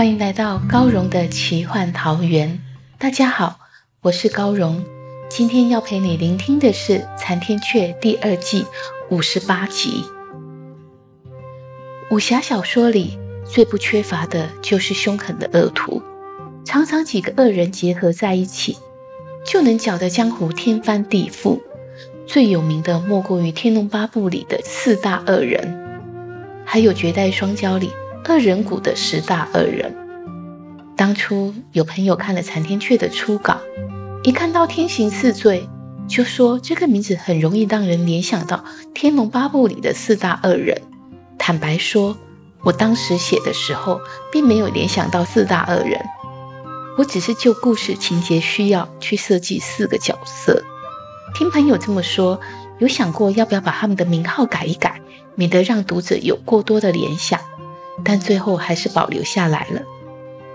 [0.00, 2.58] 欢迎来到高荣的奇幻桃源。
[2.96, 3.58] 大家好，
[4.00, 4.82] 我是高荣。
[5.28, 8.64] 今天要陪你聆听的是《残天阙》第二季
[9.10, 10.02] 五十八集。
[12.10, 16.02] 武侠小说里最不缺乏的就是凶狠的恶徒，
[16.64, 18.78] 常常几个恶人结合在一起，
[19.44, 21.60] 就能搅得江湖天翻地覆。
[22.26, 25.78] 最有名的莫过于《天龙八部》里的四大恶人，
[26.64, 27.90] 还有《绝代双骄》里。
[28.28, 29.94] 恶人谷的十大恶人。
[30.96, 33.58] 当初有朋友看了残天阙的初稿，
[34.22, 35.68] 一看到天行四罪，
[36.06, 38.58] 就说这个名字很容易让人联想到
[38.92, 40.80] 《天龙八部》里的四大恶人。
[41.38, 42.16] 坦白说，
[42.62, 43.98] 我当时写的时候，
[44.30, 45.98] 并没有联想到四大恶人，
[46.98, 50.62] 我只是就故事情节需要去设计四个角色。
[51.34, 52.38] 听朋友这么说，
[52.78, 55.00] 有想过要不要把他们的名号改一改，
[55.34, 57.40] 免得让读者有过多的联想。
[58.04, 59.82] 但最后还是保留下来了，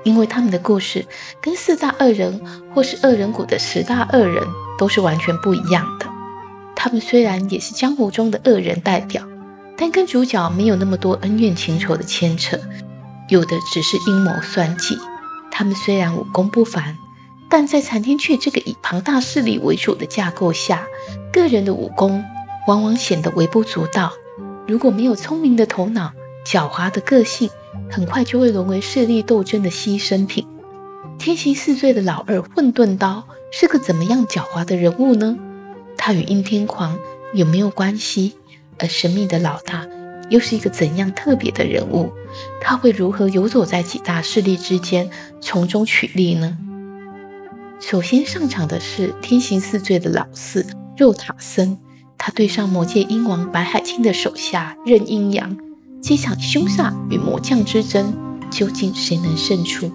[0.03, 1.05] 因为他们的故事
[1.41, 2.41] 跟四大恶人
[2.73, 4.43] 或是恶人谷的十大恶人
[4.77, 6.05] 都是完全不一样的。
[6.75, 9.23] 他们虽然也是江湖中的恶人代表，
[9.77, 12.57] 但跟主角没有那么多恩怨情仇的牵扯，
[13.29, 14.97] 有的只是阴谋算计。
[15.49, 16.97] 他们虽然武功不凡，
[17.49, 20.85] 但在残天阙这个以庞大势力为主的架构下，
[21.31, 22.23] 个人的武功
[22.67, 24.11] 往往显得微不足道。
[24.67, 26.11] 如果没有聪明的头脑，
[26.45, 27.49] 狡猾的个性，
[27.89, 30.45] 很快就会沦为势力斗争的牺牲品。
[31.17, 35.37] 天行四罪的老二混沌刀是个怎么样狡猾的人物呢？
[35.97, 36.97] 他与阴天狂
[37.33, 38.35] 有没有关系？
[38.77, 39.87] 而神秘的老大
[40.29, 42.11] 又是一个怎样特别的人物？
[42.61, 45.09] 他会如何游走在几大势力之间，
[45.41, 46.57] 从中取利呢？
[47.79, 50.65] 首先上场的是天行四罪的老四
[50.97, 51.77] 肉塔僧，
[52.17, 55.57] 他对上魔界鹰王白海清的手下任阴阳。
[56.07, 58.13] 这场凶煞与魔将之争，
[58.51, 59.91] 究竟谁能胜出？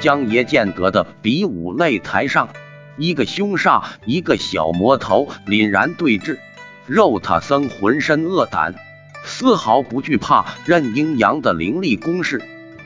[0.00, 2.50] 江爷剑阁的比武擂台上，
[2.96, 6.38] 一个凶煞，一个小魔头，凛然对峙。
[6.86, 8.76] 肉塔僧浑身恶胆，
[9.24, 12.40] 丝毫不惧怕任阴阳的凌厉攻势。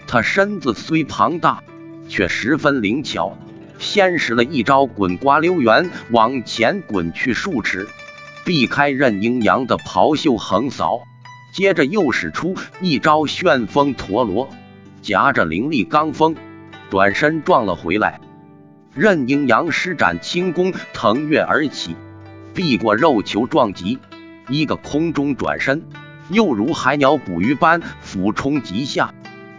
[0.07, 1.63] 他身子虽庞大，
[2.09, 3.37] 却十分灵巧，
[3.79, 7.89] 先使了一招滚瓜溜圆，往前滚去数尺，
[8.45, 11.03] 避开任阴阳的袍袖横扫；
[11.53, 14.49] 接着又使出一招旋风陀螺，
[15.03, 16.37] 夹着凌厉罡风，
[16.89, 18.21] 转身撞了回来。
[18.95, 21.97] 任阴阳施展轻功，腾跃而起，
[22.55, 23.99] 避过肉球撞击，
[24.49, 25.83] 一个空中转身，
[26.31, 29.13] 又如海鸟捕鱼般俯冲急下。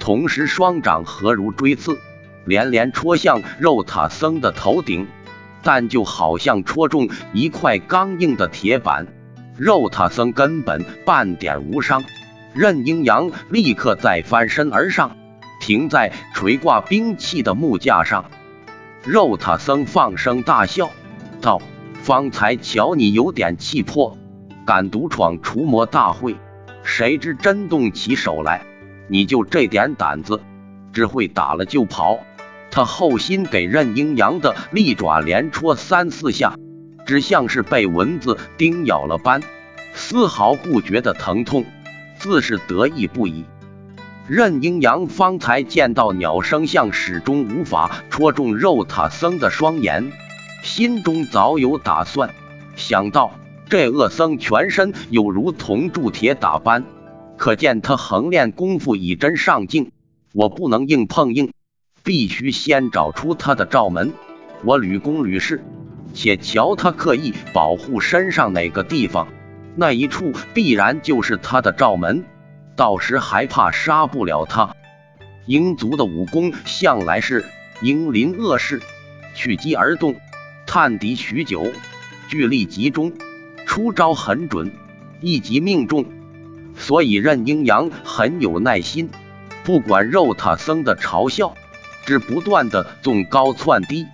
[0.08, 1.98] 同时，双掌合如锥刺，
[2.46, 5.06] 连连戳向肉塔僧的头顶，
[5.64, 9.06] 但就好像戳中一块刚硬的铁板，
[9.58, 12.06] 肉塔僧根本半点无伤。
[12.54, 15.18] 任阴阳立刻再翻身而上，
[15.60, 18.32] 停在垂挂兵器的木架上。
[19.04, 20.90] 肉塔僧放声大笑
[21.42, 21.62] 道
[22.02, 24.18] ：“方才瞧你有点气魄，
[24.66, 26.38] 敢独闯除魔大会，
[26.82, 28.62] 谁知真动起手来。”
[29.08, 30.42] 你就这点胆子，
[30.94, 32.20] 只会打了就跑。
[32.70, 36.56] 他后心给任阴阳的利爪连戳三四下，
[37.06, 39.42] 只像是被蚊子叮咬了般，
[39.94, 41.66] 丝毫不觉得疼痛，
[42.20, 43.46] 自是得意不已。
[44.28, 50.12] 任阴阳方才见到鸟生像始终无法戳中肉塔僧的双眼，
[50.62, 52.30] 心中早有打算，
[52.76, 53.32] 想到
[53.70, 56.84] 这恶僧全身有如铜铸铁打般。
[57.38, 59.92] 可见他横练功夫已真上劲，
[60.34, 61.54] 我不能硬碰硬，
[62.04, 64.12] 必须先找出他的罩门。
[64.64, 65.64] 我屡攻屡试，
[66.14, 69.28] 且瞧他刻意保护身上哪个地方，
[69.76, 72.26] 那一处必然就是他的罩门。
[72.76, 74.76] 到时还怕杀不了他？
[75.46, 77.46] 鹰族的武功向来是
[77.82, 78.82] 鹰临恶势，
[79.36, 80.16] 取机而动，
[80.66, 81.72] 探敌许久，
[82.28, 83.14] 聚力集中，
[83.68, 84.72] 出招很准，
[85.22, 86.06] 一击命中。
[86.78, 89.10] 所以任阴阳很有耐心，
[89.64, 91.54] 不管肉塔僧的嘲笑，
[92.06, 94.06] 只不断的纵高窜低，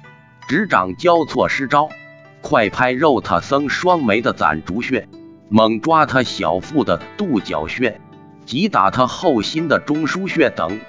[0.47, 1.89] 指掌交错施招，
[2.41, 5.07] 快拍肉塔僧双眉的攒竹穴，
[5.49, 8.01] 猛抓他小腹的肚角穴，
[8.45, 10.79] 击打他后心的中枢穴等，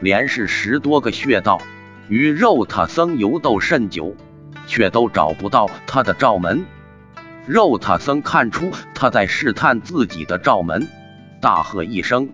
[0.00, 1.60] 连试十多个穴道，
[2.08, 4.16] 与肉塔僧游斗甚久，
[4.66, 6.64] 却都找不到他的罩门。
[7.46, 10.88] 肉塔僧看出他在试探自己的罩门。
[11.44, 12.30] 大喝一声，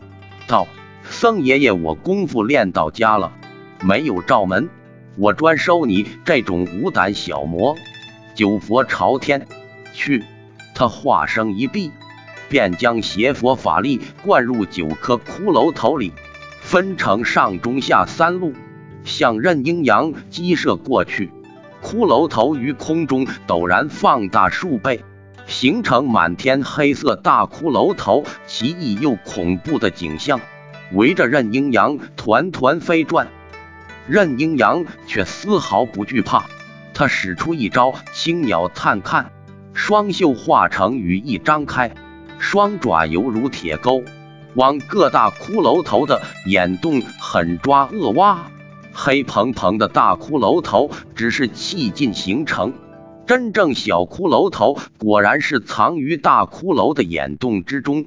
[0.47, 0.69] 道
[1.03, 3.33] ：“僧爷爷，我功夫练到家了，
[3.83, 4.69] 没有罩门，
[5.17, 7.77] 我专收你这种无胆小魔。”
[8.37, 9.49] 九佛朝天，
[9.93, 10.25] 去！
[10.77, 11.91] 他化声一闭，
[12.49, 16.13] 便将邪佛法力灌入九颗骷髅头里，
[16.61, 18.55] 分成上中下三路，
[19.03, 21.33] 向任阴阳击射过去。
[21.83, 25.03] 骷髅头于空中陡然放大数倍。
[25.51, 30.41] 形成满天黑色大骷髅头，奇异又恐怖的景象，
[30.93, 33.27] 围着任阴阳团团飞转。
[34.07, 36.45] 任阴阳却丝毫不惧怕，
[36.95, 39.33] 他使出一招青鸟探看，
[39.75, 41.91] 双袖化成羽翼张开，
[42.39, 44.05] 双爪犹如铁钩，
[44.55, 48.47] 往各大骷髅头的眼洞狠抓恶挖。
[48.93, 52.73] 黑蓬蓬的大骷髅头只是气劲形成。
[53.31, 58.07] 真正小骷髅头果然是藏于大骷髅的眼洞之中，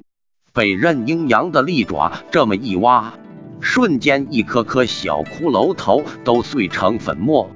[0.51, 3.13] 被任阴阳的利爪这么一挖，
[3.61, 7.49] 瞬间一颗颗小骷髅头都碎成粉末，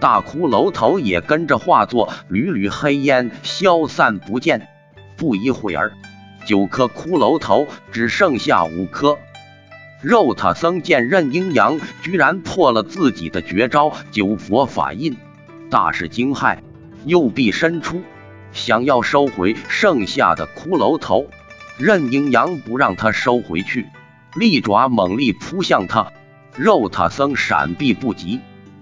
[0.00, 4.66] 大骷髅头也跟着化作缕缕黑烟消散不见。
[5.18, 5.92] 不一会儿，
[6.46, 9.18] 九颗骷髅头只剩下五颗。
[10.00, 15.18] 肉塔僧见任阴阳居然破了自己的绝招九佛法印，
[15.68, 16.60] 大是惊骇。
[17.06, 18.02] 右臂伸出，
[18.52, 21.26] 想要收回剩下的骷髅头，
[21.78, 23.86] 任阴阳不让他收回去，
[24.34, 26.12] 利爪猛力扑向他，
[26.56, 28.40] 肉塔僧闪避不及，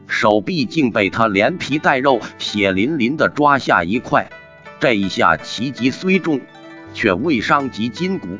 [0.08, 4.30] 手臂竟被他连皮带肉、血淋淋的抓下一块。
[4.80, 6.40] 这一下奇击虽重，
[6.94, 8.38] 却未伤及筋骨。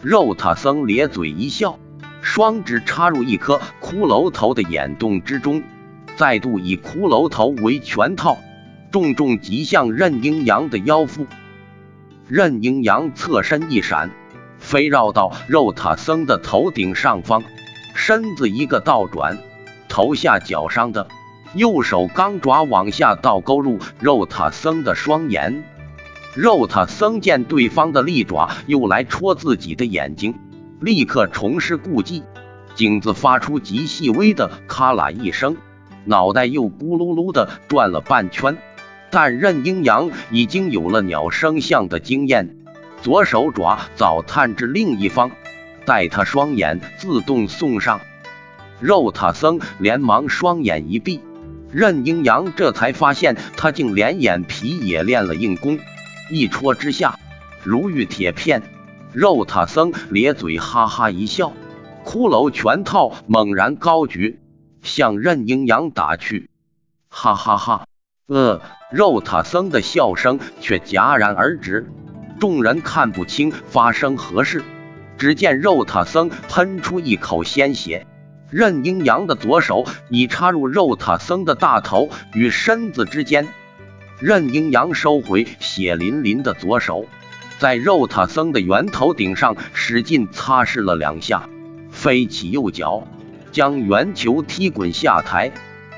[0.00, 1.78] 肉塔僧咧嘴一笑，
[2.22, 5.62] 双指插入一颗骷髅头的眼洞之中，
[6.16, 8.38] 再度以骷髅头为拳套。
[8.90, 11.26] 重重击向任阴阳的腰腹，
[12.26, 14.10] 任阴阳侧身一闪，
[14.58, 17.42] 飞绕到肉塔僧的头顶上方，
[17.94, 19.38] 身子一个倒转，
[19.88, 21.06] 头下脚上的
[21.54, 25.64] 右手钢爪往下倒勾入肉塔僧的双眼。
[26.34, 30.34] 肉塔僧见对方的利爪又来戳自己的眼睛，
[30.80, 32.22] 立刻重施故技，
[32.74, 35.58] 颈子发出极细微的咔啦一声，
[36.04, 38.56] 脑袋又咕噜噜的转了半圈。
[39.10, 42.56] 但任阴阳已经有了鸟生相的经验，
[43.02, 45.30] 左手爪早探至另一方，
[45.84, 48.00] 待他双眼自动送上。
[48.80, 51.20] 肉塔僧连忙双眼一闭，
[51.72, 55.78] 任阴阳这才发现他竟连眼皮也练了硬功，
[56.30, 57.18] 一戳之下
[57.64, 58.62] 如遇铁片。
[59.12, 61.54] 肉塔僧咧嘴哈哈一笑，
[62.04, 64.38] 骷髅拳套猛然高举，
[64.82, 66.50] 向任阴阳打去。
[67.08, 67.86] 哈哈哈，
[68.28, 68.62] 呃。
[68.90, 71.92] 肉塔僧的笑声却戛然而止，
[72.40, 74.64] 众人看不清发生何事。
[75.18, 78.06] 只见肉塔僧喷出一口鲜血，
[78.48, 83.46] 任阴阳的左手已插入肉塔僧的大头与身子之间。
[84.20, 87.04] 任阴阳收回血淋淋的左手，
[87.58, 91.46] 在肉塔僧的圆头顶上使劲擦拭了两下，
[91.90, 93.06] 飞起右脚，
[93.52, 95.52] 将圆球踢滚下台，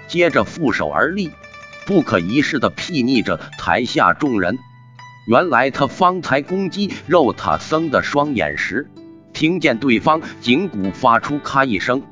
[0.09, 1.31] 接着负手而立。
[1.87, 4.59] 不可一世的睥睨着台下众人。
[5.27, 8.91] 原来他方才攻击肉塔僧的双眼时，
[9.33, 12.03] 听见对方颈骨发出咔一声，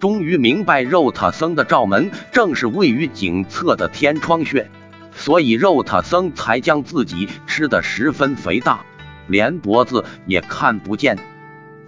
[0.00, 4.70] 终于明白肉塔僧的罩门正是位于颈侧的天窗穴，
[5.14, 8.80] 所以肉塔僧才将自己吃得十分肥大，
[9.28, 11.18] 连脖子也看不见。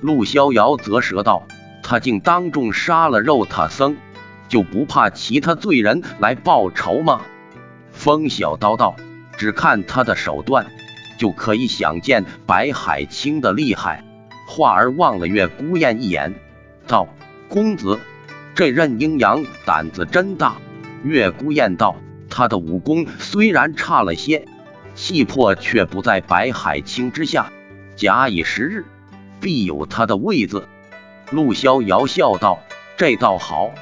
[0.00, 1.48] 陆逍遥则舌道
[1.82, 3.96] ：“他竟当众杀了肉塔僧，
[4.48, 7.22] 就不怕其他罪人来报仇吗？”
[7.92, 8.96] 风小刀道
[9.36, 10.66] ：“只看他的手段，
[11.18, 14.04] 就可以想见白海清的厉害。”
[14.48, 16.34] 话儿望了月孤雁一眼，
[16.86, 17.08] 道
[17.48, 17.98] ：“公子，
[18.54, 20.56] 这任阴阳胆子真大。”
[21.02, 21.96] 月孤雁道
[22.30, 24.46] ：“他的武功虽然差了些，
[24.94, 27.50] 气魄却不在白海清之下。
[27.96, 28.84] 假以时日，
[29.40, 30.68] 必有他的位子。”
[31.32, 32.60] 陆逍遥笑道
[32.96, 33.72] ：“这倒好，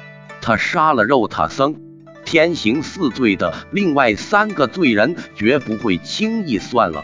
[0.45, 1.75] 他杀了肉塔僧。”
[2.23, 7.03] 天行四罪的另外三个罪人绝不会轻易算了。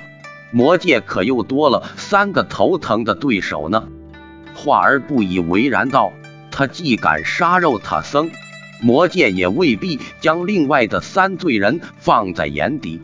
[0.52, 3.88] 魔界可又多了三个头疼的对手呢。
[4.54, 6.12] 华儿不以为然道
[6.52, 8.32] ：“他既敢杀肉塔僧，
[8.82, 13.00] 魔界也未必将另外的三罪人放在眼底。”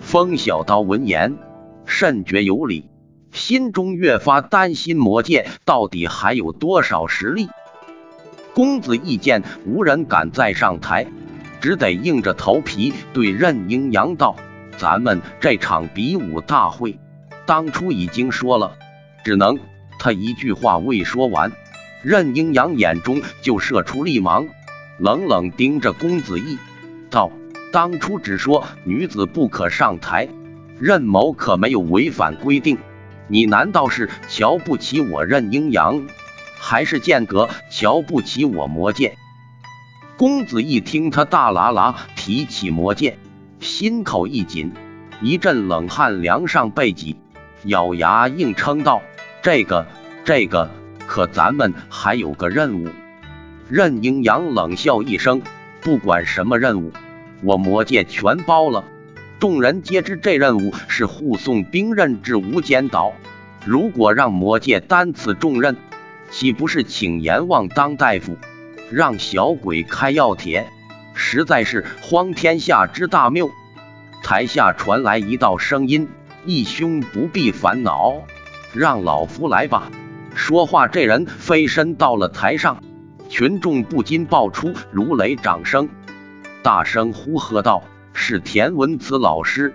[0.00, 1.36] 风小刀闻言，
[1.84, 2.88] 甚觉有理，
[3.30, 7.48] 心中越发担心魔界到底还有多少实力。
[8.54, 11.06] 公子义见无人敢再上台，
[11.60, 14.36] 只得硬着头皮对任英阳道。
[14.76, 16.98] 咱们这场比武大会，
[17.46, 18.76] 当初已经说了，
[19.24, 19.58] 只能
[19.98, 21.52] 他一句话未说完，
[22.02, 24.46] 任英阳眼中就射出厉芒，
[24.98, 26.58] 冷冷盯着公子义
[27.08, 27.30] 道
[27.72, 30.28] ：“当初只说女子不可上台，
[30.78, 32.76] 任某可没有违反规定。
[33.28, 36.06] 你难道是瞧不起我任英阳，
[36.64, 39.16] 还是剑阁瞧不起我魔剑？”
[40.16, 43.18] 公子一听他大喇喇提起魔剑。
[43.58, 44.72] 心口一紧，
[45.20, 47.16] 一阵冷汗凉上背脊，
[47.64, 49.02] 咬牙硬撑道
[49.42, 49.86] ：“这个，
[50.24, 50.70] 这个，
[51.06, 52.88] 可咱们还有个任务。”
[53.68, 55.42] 任英阳冷笑一声
[55.80, 56.92] ：“不管什么任务，
[57.42, 58.84] 我魔界全包了。”
[59.38, 63.12] 众人皆知这任务是护送兵刃至无间岛，
[63.64, 65.76] 如果让魔界担此重任，
[66.32, 68.38] 岂不是请阎王当大夫，
[68.90, 70.66] 让小鬼开药帖？
[71.14, 73.50] 实在是荒天下之大谬。
[74.22, 76.08] 台下传来一道声音
[76.46, 78.22] ：“义兄不必烦恼，
[78.72, 79.90] 让老夫来吧。”
[80.34, 82.82] 说话这人飞身到了台上，
[83.28, 85.90] 群众不禁爆出如雷掌声，
[86.62, 87.82] 大声呼喝道
[88.14, 89.74] ：“是田文慈老师，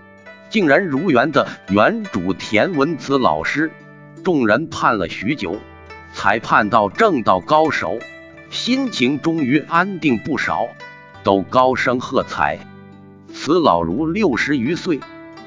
[0.49, 3.69] 竟然如缘的原主田文慈老师！”
[4.25, 5.57] 众人盼了许久，
[6.17, 7.99] 才盼到正道高手，
[8.49, 10.67] 心情终于安定不少。
[11.23, 12.57] 都高声喝彩。
[13.31, 14.99] 此老如六十余岁，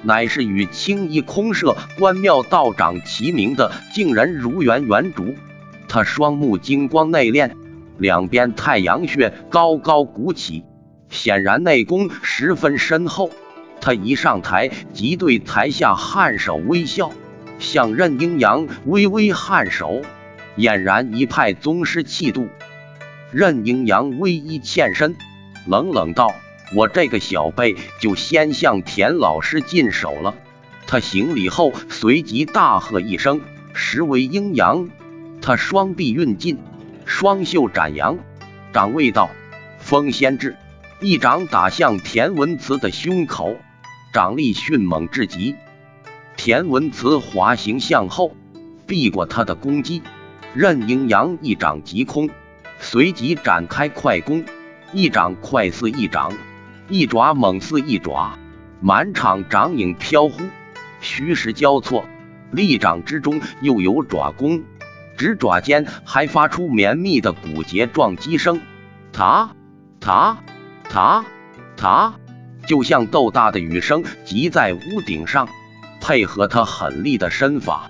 [0.04, 5.34] 乃是与青衣空舍关庙道长齐名的净人如元元主。
[5.88, 7.50] 他双目金光内敛，
[7.98, 10.62] 两边太阳穴高高鼓起，
[11.08, 13.32] 显然内功十分深厚。
[13.80, 17.10] 他一上台即对台下颔首微笑，
[17.58, 20.02] 向任英阳微微颔首，
[20.60, 22.48] 俨然一派宗师气度。
[23.32, 25.16] 任阴阳微一欠身。
[25.66, 26.34] 冷冷道
[26.74, 30.34] ：“我这个小辈就先向田老师进手了。”
[30.86, 33.40] 他行礼后，随即大喝一声
[33.74, 34.88] ：“实为阴阳！”
[35.42, 36.58] 他双臂运劲，
[37.04, 38.18] 双袖展扬，
[38.72, 39.30] 掌位道
[39.78, 40.56] ：“风先至！”
[41.00, 43.56] 一掌打向田文慈的胸口，
[44.12, 45.54] 掌力迅猛至极。
[46.36, 48.34] 田文慈滑行向后，
[48.86, 50.02] 避过他的攻击。
[50.54, 52.28] 任阴阳一掌击空，
[52.78, 54.44] 随即展开快攻。
[54.92, 56.32] 一掌快似一掌，
[56.88, 58.36] 一爪猛似一爪，
[58.80, 60.42] 满场掌影飘忽，
[61.00, 62.04] 虚实交错，
[62.50, 64.64] 利掌之中又有爪功，
[65.16, 68.60] 指爪间还发出绵密的骨节撞击声，
[69.12, 69.50] 塔
[70.00, 70.38] 塔
[70.88, 71.24] 塔
[71.76, 72.14] 塔，
[72.66, 75.48] 就像豆大的雨声击在屋顶上，
[76.00, 77.88] 配合他狠厉的身法，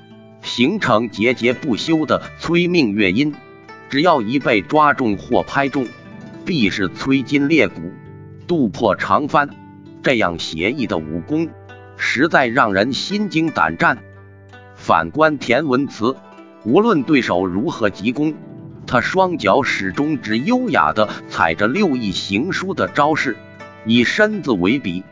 [0.51, 3.35] 形成节节不休的催命乐音。
[3.89, 5.87] 只要一被抓中或拍中。
[6.47, 7.93] 必是摧筋裂骨、
[8.49, 9.51] 渡破长帆，
[10.03, 11.49] 这样邪异的武功，
[11.97, 13.99] 实在让人心惊胆战。
[14.75, 16.17] 反观田文慈，
[16.65, 18.35] 无论对手如何急攻，
[18.87, 23.37] 他双脚始终只优雅地踩着六艺行书的招式，
[23.85, 25.05] 以身子为笔，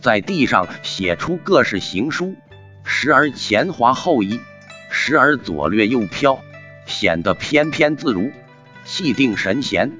[0.00, 2.36] 在地上写出各式行书，
[2.84, 4.40] 时而前滑后移，
[4.90, 6.40] 时而左掠右飘，
[6.86, 8.30] 显得翩翩自如，
[8.84, 9.92] 气定神闲。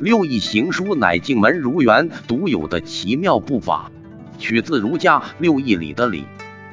[0.00, 3.90] 六艺行书乃净门如元独有的奇妙步法，
[4.38, 6.24] 取自儒家六艺里的礼、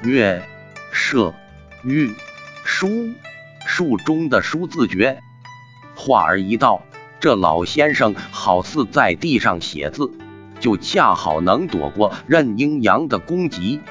[0.01, 0.42] 乐、
[0.92, 1.34] 射、
[1.84, 2.12] 御、
[2.66, 3.10] 书
[3.66, 5.22] 术中的书字诀。
[5.96, 6.84] 话儿一到，
[7.20, 10.12] 这老先生好似在地上写字，
[10.60, 13.82] 就恰好能躲过任英阳的攻击。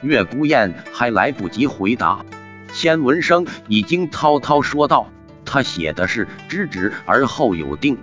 [0.00, 2.24] 月孤雁还来不及回答，
[2.72, 5.08] 千文生已经滔滔说道
[5.44, 7.98] ：“他写的是知止而后有定。”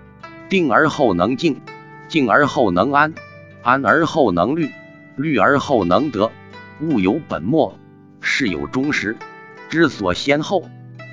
[0.50, 1.62] 定而后能静，
[2.08, 3.14] 静而后能安，
[3.62, 4.72] 安而后能虑，
[5.16, 6.32] 虑而后能得。
[6.82, 7.78] 物有本末，
[8.20, 9.16] 事有终始，
[9.70, 10.68] 知所先后，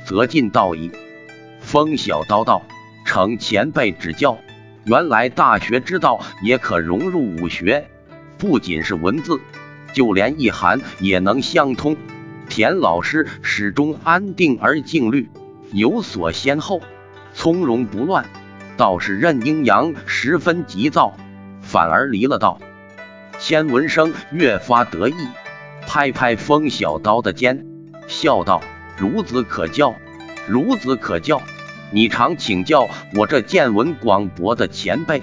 [0.06, 0.90] 则近道矣。
[1.60, 2.62] 风小刀道，
[3.04, 4.38] 承前辈指教，
[4.84, 7.90] 原来大学之道也可融入武学，
[8.38, 9.38] 不仅是文字，
[9.92, 11.94] 就连意涵也能相通。
[12.48, 15.28] 田老师始终安定而静虑，
[15.72, 16.80] 有所先后，
[17.34, 18.26] 从容不乱。
[18.76, 21.16] 倒是任英阳十分急躁，
[21.62, 22.60] 反而离了道。
[23.38, 25.14] 千文生越发得意，
[25.86, 27.66] 拍拍风小刀的肩，
[28.06, 28.60] 笑道
[28.98, 29.94] ：“孺子可教，
[30.48, 31.40] 孺子可教。
[31.90, 35.22] 你常请教我这见闻广博的前辈，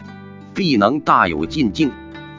[0.53, 1.91] 必能大有进境。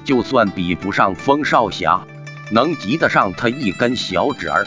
[0.04, 2.06] 就算比不上风少侠，
[2.54, 4.64] 能及得上他一根小指儿，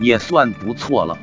[0.00, 1.16] 也算不错了。”